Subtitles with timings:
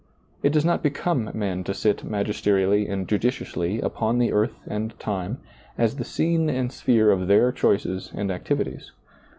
[0.41, 4.99] It does not become men to sit magis terially and judicially, upon the earth and
[4.99, 5.37] time,
[5.77, 8.85] as the scene and sphere of their choices and ac tivities.